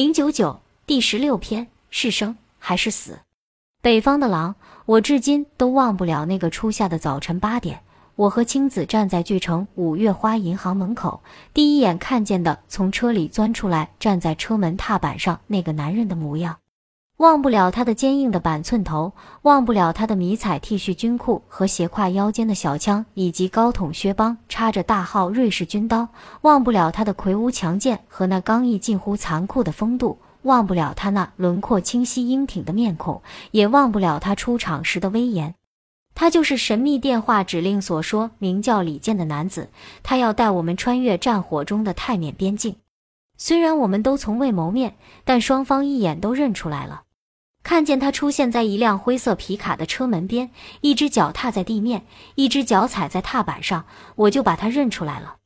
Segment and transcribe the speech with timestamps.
[0.00, 3.18] 零九九第十六篇是生还是死？
[3.82, 4.54] 北方的狼，
[4.86, 7.82] 我至今都忘不了那个初夏的早晨八点，
[8.16, 16.56] 我和青子站在巨城五月花银行门口，第一眼看见的从车里钻出来，站在车门踏板上那个男人的模样。
[17.20, 19.12] 忘不了他的坚硬的板寸头，
[19.42, 26.08] 忘不了他的迷彩 T 恤军裤和斜挎腰间的小枪，以及高筒靴帮插着大号瑞士军刀，
[26.40, 35.54] 忘不了他的魁梧强健和那刚毅近乎残酷的风度，忘不了他那轮廓清晰英挺的面孔，也忘不了他出场时的威严。
[36.14, 39.68] 他就是神秘电话指令所说名叫李健的男子，
[40.02, 42.76] 他要带我们穿越战火中的泰缅边境。
[43.36, 44.94] 虽然我们都从未谋面，
[45.26, 47.02] 但双方一眼都认出来了。
[47.62, 53.84] 看见他出现在一辆灰色皮卡的车门边，一只脚踏在地面，一只脚踩在踏板上，
[54.16, 55.36] 我就把他认出来了。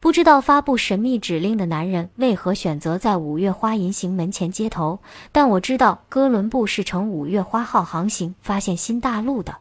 [0.00, 4.98] 不知道发布神秘指令的男人为何选择在五月花银行门前接头，
[5.32, 9.60] 但我知道哥伦布是乘五月花号航行发现新大陆的。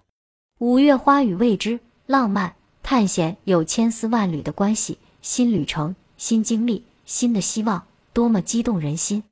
[0.59, 9.23] 五月花与未知、浪漫、探险有千丝万缕的关系，新旅程、新经历、新的希望，多么激动人心！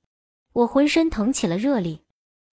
[0.53, 1.99] 我浑身腾起了热力。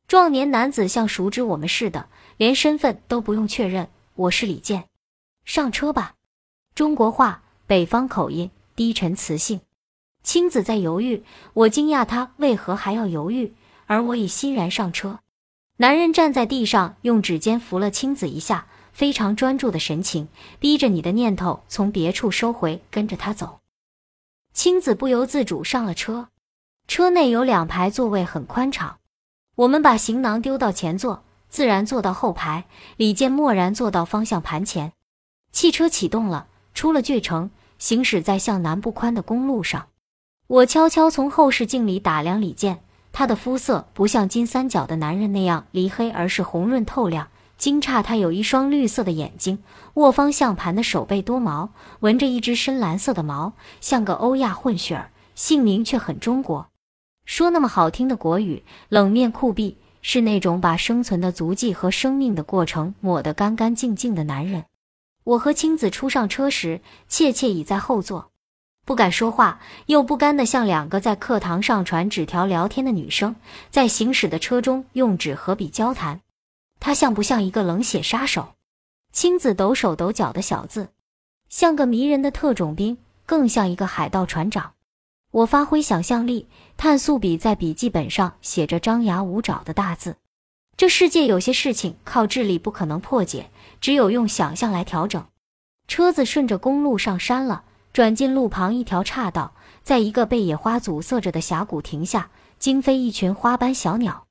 [0.09, 3.91] 壮年男子像熟知我们似的，连身份都不用确认。
[4.14, 4.89] 我是李健，
[5.45, 6.14] 上车吧。
[6.75, 9.61] 中国话，北方口音，低沉磁性。
[10.23, 13.53] 青子在犹豫，我惊讶他为何还要犹豫，
[13.84, 15.19] 而我已欣然上车。
[15.77, 23.61] 男人站在地上，用指尖扶了青子一下，非常专注的神情，逼着你的念头从别处收回，跟着他走。
[24.55, 26.31] 青子不由自主上了车，
[26.86, 28.98] 车内有两排座位，很宽敞。
[29.59, 32.67] 我们把行囊丢到前座，自然坐到后排。
[32.97, 34.92] 李健默然坐到方向盘前。
[35.51, 39.89] 汽车启动了，出了巨城，行驶在向南不宽的公路上。
[40.47, 42.79] 我悄悄从后视镜里打量李健，
[43.11, 47.27] 他的肤色不像金三角的男人那样离黑，而是红润透亮。
[47.56, 49.59] 惊诧他有一双绿色的眼睛，
[49.95, 56.69] 握方向盘的手背多毛，纹着一只深蓝色的毛，像个欧亚混血儿，姓名却很中国。
[57.28, 64.64] 说那么好听的国语，冷面酷毙，是那种把生存的足迹和生命的过程抹得干干净净的男人。
[65.24, 68.30] 我和青子初上车时，怯怯倚在后座，
[68.86, 73.36] 不敢说话，又不甘的像两个在课堂上传纸条聊天的女生，
[73.68, 76.22] 在行驶的车中用纸和笔交谈。
[76.80, 78.55] 他像不像一个冷血杀手？
[79.12, 80.89] 青子抖手抖脚的小子，
[81.50, 82.96] 像个迷人的特种兵，
[83.27, 84.72] 更像一个海盗船长。
[85.30, 90.16] 我发挥想象力，碳素笔在笔记本上写着张牙舞爪的大字。
[90.77, 93.50] 这世界有些事情靠智力不可能破解，
[93.80, 95.22] 只有用想象来调整。
[95.86, 99.52] 车子顺着公路上山了，转进路旁一条岔道，
[99.83, 104.24] 在一个被野花阻塞着的峡谷停下，惊飞一群花斑小鸟。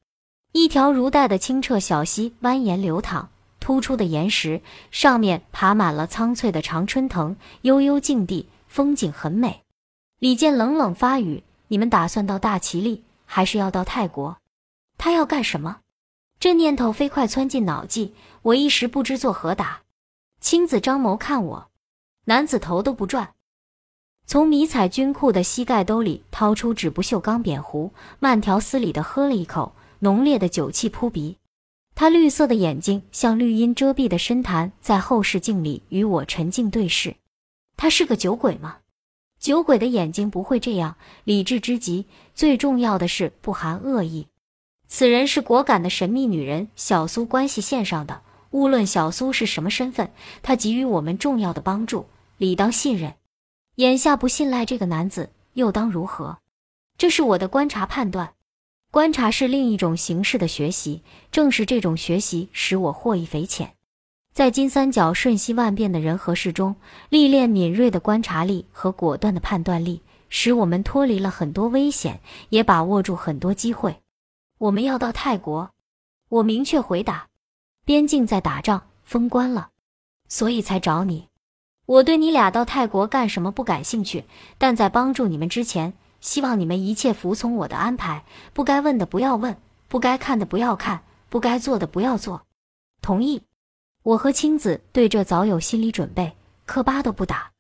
[0.54, 3.28] 一条如带的清澈小溪蜿蜒流淌，
[3.60, 9.62] 突出的岩石上面爬满了苍翠的常春藤，悠悠静地，风景很美。
[10.20, 14.38] 李健冷冷发语：“你们打算到大齐力，还是要到泰国？
[14.98, 15.82] 他要干什么？”
[16.40, 19.82] 这念头飞快窜进脑际，我一时不知作何答。
[20.40, 21.70] 青子张眸看我，
[22.26, 23.36] 男子头都不转，
[24.26, 31.38] 从迷彩军裤的膝盖兜里掏出纸不锈钢扁壶，慢条斯理地喝了一口，浓烈的酒气扑鼻。
[31.94, 37.16] 他绿色的眼睛像绿荫遮蔽的深潭，在后视镜里与我沉静对视。
[37.76, 38.78] 他是个酒鬼吗？
[39.48, 42.06] 酒鬼的眼睛不会这样，理智之极。
[42.36, 44.28] 最重要的是不含恶意。
[44.90, 48.24] 此人是果敢的神秘女人小苏关系线上的。
[48.50, 50.12] 无论小苏是什么身份，
[50.44, 53.14] 她给予我们重要的帮助，理当信任。
[53.76, 56.40] 眼下不信赖这个男子，又当如何？
[56.98, 58.34] 这是我的观察判断。
[58.92, 63.76] 观察是另一种形式的学习，正是这种学习使我获益匪浅。
[64.38, 66.76] 在金三角瞬息万变的人和事中，
[67.10, 73.98] 历练敏锐的观察力和果断的判断力，使我们脱离了很多危险，也把握住很多机会。
[74.60, 75.72] 我们要到泰国，
[76.30, 77.30] 我明确回答。
[77.84, 79.70] 边境在打仗，封关了，
[80.30, 81.30] 所以才找你。
[81.88, 84.26] 我对你俩到泰国干什么不感兴趣，
[84.60, 88.24] 但在帮助你们之前，希望你们一切服从我的安排。
[88.54, 89.58] 不该问的不要问，
[89.88, 92.44] 不该看的不要看，不该做的不要做。
[93.02, 93.42] 同意。
[94.08, 97.52] 我和青子对这早有心理准备，磕巴都不打。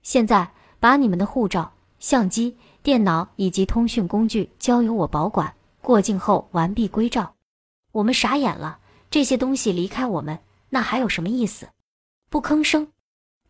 [0.00, 7.34] 现在把你们的护照、相机、电脑以及通讯工具交由我保管，过境后完璧归赵。
[7.92, 8.78] 我们傻眼了，
[9.10, 10.38] 这些东西离开我们，
[10.70, 11.68] 那还有什么意思？
[12.30, 12.88] 不吭声，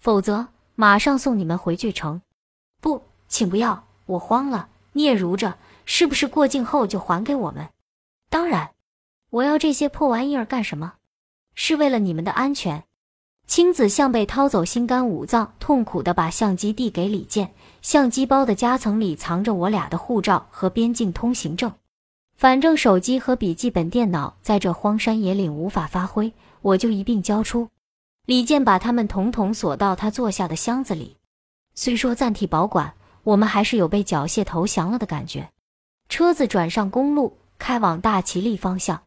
[0.00, 2.20] 否则马上送你们回巨城。
[2.80, 3.84] 不，请不要！
[4.06, 7.68] 我慌了，嗫嚅着，是不是过境后就还给我们？
[8.28, 8.72] 当然，
[9.30, 10.94] 我要这些破玩意儿干什么？
[11.62, 12.84] 是为了你们的安全。
[13.46, 17.52] 青子像被掏走心肝五脏，痛苦地把相机递给李健。
[17.82, 21.70] 相机包的夹层里藏着我俩的护照和边境通行证。
[22.34, 27.68] 反正手机和笔记本电脑在这荒山野岭无法发挥，我就一并交出。
[28.24, 31.18] 李健把他们统统锁到他坐下的箱子里。
[31.74, 35.50] 虽说暂替保管，我们还是有被缴械投降了的感觉。
[36.08, 39.02] 车子转上公路，开往大齐力方向。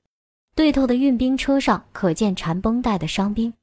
[0.55, 3.53] 对头的运兵车上可见缠绷带的伤兵。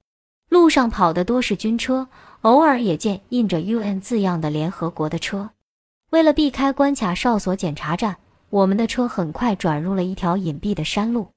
[0.48, 2.08] 路上跑的多是军车，
[2.40, 5.50] 偶尔也见印着 UN 字样的联合国的车。
[6.10, 8.16] 为了避开关卡哨所检查站，
[8.48, 11.28] 我们的车很快转入了一条隐蔽的山路。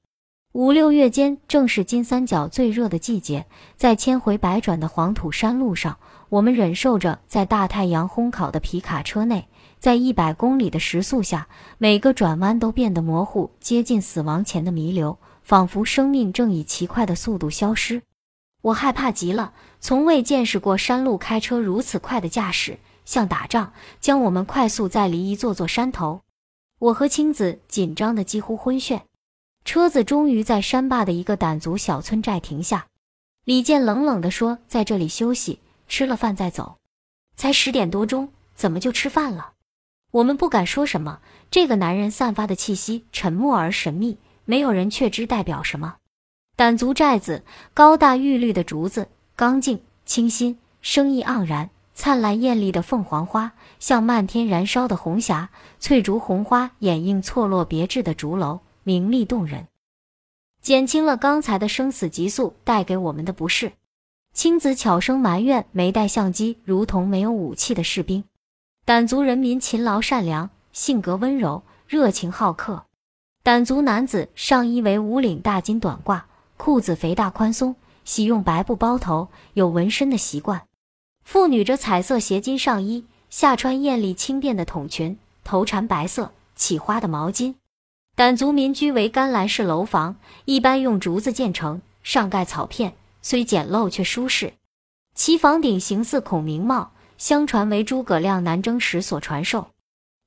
[0.50, 3.46] 五六月间正是金三角最热的季节，
[3.76, 5.96] 在千回百转的黄土山路上，
[6.28, 9.46] 我们忍受着在大太阳烘烤的皮卡车内，
[9.78, 11.46] 在一百公里的时速下，
[11.78, 18.02] 每个转弯都变得模糊，接近死亡前的弥留，仿佛生命正以奇快的速度消失。
[18.62, 26.22] 我害怕极了，从未见识过山路开车如此快的驾驶，像打仗，将我们快速载离一座座山头。
[26.78, 29.02] 我和青子紧张的几乎昏眩。
[29.66, 32.86] 车子终于在山坝的一个傣族小村寨停下。
[33.44, 36.76] 李健冷冷地说：“在这里休息，吃了饭再走。”
[37.36, 39.52] 才十点多钟，怎么就吃饭了？
[40.10, 41.20] 我们不敢说什么。
[41.50, 45.96] 这个男人散发的气息沉默而神秘，没有人确知代表什么。
[46.56, 55.50] 傣族寨子，高大玉绿的竹子，刚劲清新，生意盎然，灿烂艳丽的凤凰花像漫天燃烧的红霞，
[55.80, 59.66] 翠竹红花掩映错落别致的竹楼，明丽动人，
[60.60, 63.72] 减轻了刚才的生死急速带给我们的不适。
[64.32, 68.24] 青子悄声埋怨没带相机，如同没有武器的士兵。
[68.86, 72.84] 傣族人民勤劳善良，性格温柔，热情好客。
[73.44, 76.22] 傣族男子上衣为无领大襟短褂。
[76.56, 80.62] 裤子肥大宽松，喜用白布包头，有纹身的习惯。
[81.22, 87.56] 妇女着彩色斜襟上衣，下穿艳丽轻便的筒裙，头缠白色起花的毛巾。
[88.16, 90.16] 傣族民居为干栏式楼房，
[90.46, 94.54] 一般用竹子建成，上盖草片，虽简陋却舒适。
[95.14, 99.66] 其房顶形似孔明帽，相传为诸葛亮南征时所传授。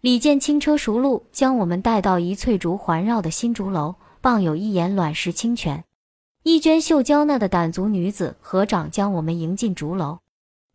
[0.02, 5.84] 李健轻车熟路，将我们带到一翠竹环绕的新竹楼，傍有一眼卵石清泉。
[6.44, 10.20] 一娟秀娇嫩的傣族女子合掌将我们迎进竹楼，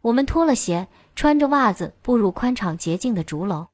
[0.02, 3.68] 我们脱了鞋，穿着袜子步入宽敞洁净的竹楼。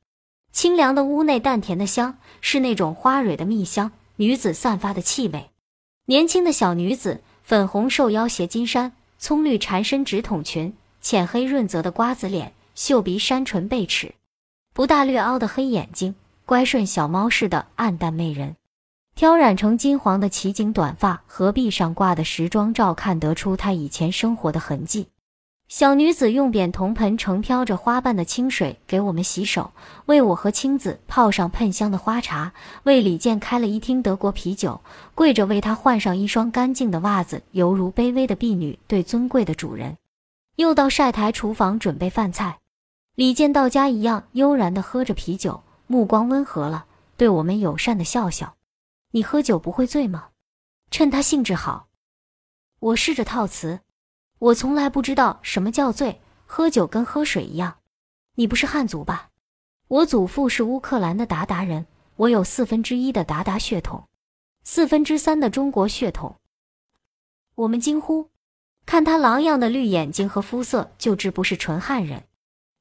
[0.53, 5.49] 清凉的屋内，淡甜的香，是那种花蕊的蜜香，女子散发的气味。
[6.05, 14.15] 年轻的小女子，粉红瘦腰斜襟衫，葱绿缠身直筒裙，浅黑润泽的瓜子脸，秀鼻山唇背齿，
[14.78, 16.14] 不大略凹的黑眼睛，
[16.46, 18.54] 乖顺小猫似的暗淡媚人。
[19.16, 25.08] 挑染成金黄的齐颈短发和臂上挂的时装照，看得出她以前生活的痕迹。
[25.66, 29.72] 小女子用扁铜盆盛飘着花瓣的清水给我们洗手，
[30.06, 32.52] 为我和青子泡上喷香的花茶，
[32.84, 34.80] 为李健开了一听德国啤酒，
[35.16, 39.96] 跪着为他换上一双干净的袜子，犹如卑微的婢女对尊贵的主人。
[40.54, 42.58] 又到晒台厨房准备饭菜，
[43.19, 46.87] 李健到家一样悠然地喝着啤酒，目光温和了，
[47.17, 48.55] 对我们友善地笑笑。
[49.11, 50.28] 你喝酒不会醉吗？
[50.92, 51.88] 趁他兴致好，
[52.78, 53.81] 我试着套词。
[54.38, 57.78] 我从来不知道什么叫醉，喝酒跟喝水一样。
[58.37, 59.31] 你不是汉族吧？
[59.88, 64.04] 我祖父是乌克兰的鞑靼人，我有四分之一的鞑靼血统，
[64.62, 66.37] 四分之三的中国血统。
[67.57, 68.31] 我们惊呼，
[68.87, 72.23] 看他狼样的绿眼睛和肤色，就知不是纯汉人。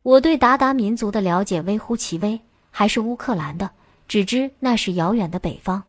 [0.08, 2.40] 我对鞑靼民族的了解微乎其微，
[2.72, 3.72] 还是乌克兰的，
[4.08, 5.84] 只知那是遥远的北方。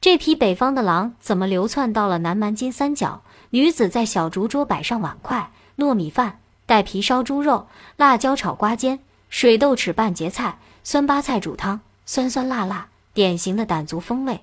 [0.00, 3.22] 这匹北方的狼怎么流窜到了南蛮金三角？
[3.50, 14.40] 女子在小竹桌摆上碗筷，糯米饭、带皮烧猪肉、辣椒炒瓜尖、水豆豉拌结菜、酸巴菜煮汤，酸酸辣辣，典型的傣族风味。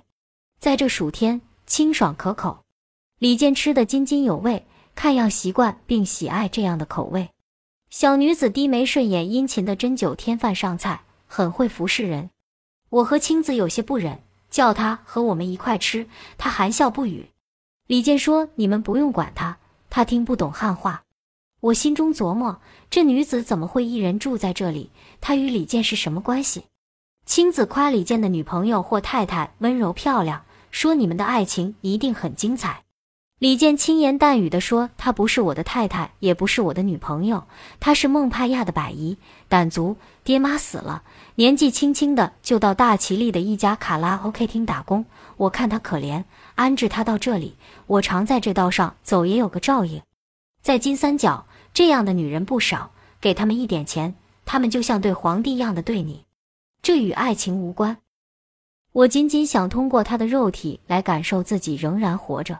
[0.61, 2.59] 在这暑天，清爽可口。
[3.17, 7.31] 李健吃得津津有味，看样习惯并喜爱这样的口味。
[7.89, 12.29] 小女子低眉顺眼，殷勤的斟酒添饭上菜，很会服侍人。
[12.89, 14.22] 我和青子有些不忍。
[14.50, 16.08] 叫他和我们一块吃，
[16.39, 17.29] 他含笑不语。
[17.86, 19.60] 李健说：“你们不用管他，
[19.91, 21.03] 他听不懂汉话。”
[21.62, 24.89] 我心中琢磨：这女子怎么会一人住在这里？
[25.22, 26.63] 她与李健是什么关系？
[27.27, 32.84] 青子夸李健的女朋友或太太温柔漂亮，说你们的爱情一定很精彩。
[33.39, 37.46] 李健轻言淡语地说：“她不是我的太太，也不是我的女朋友，
[37.79, 39.17] 她是孟帕亚的百姨，
[39.48, 41.03] 胆足，爹妈死了，
[41.36, 45.05] 年纪轻轻的就到大齐利的一家卡拉 OK 厅打工。
[45.38, 47.55] 我看她可怜，安置她到这里。
[47.88, 50.01] 我常在这道上走，也有个照应。
[50.62, 52.91] 在金三角，这样的女人不少，
[53.22, 56.25] 给他们一点钱，他们就像对皇帝一样的对你。
[56.81, 58.00] 这与爱情无关。
[58.91, 62.60] 我仅仅想通过她的肉体来感受自己仍然活着。”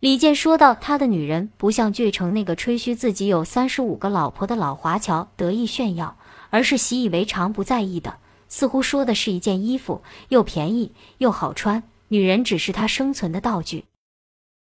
[0.00, 6.16] 李健说道：“他的女人不像巨城那个吹嘘自己有三十五个老婆的老华侨得意炫耀，
[6.48, 8.16] 而是习以为常，不在意的。
[8.48, 13.84] 似乎说的是一件衣服，又便宜又好穿，女人只是他生存的道具。